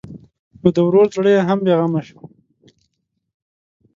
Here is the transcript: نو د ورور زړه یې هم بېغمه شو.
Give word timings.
نو 0.61 0.67
د 0.75 0.77
ورور 0.87 1.07
زړه 1.15 1.29
یې 1.35 1.41
هم 1.47 1.59
بېغمه 1.65 2.01
شو. 2.07 2.19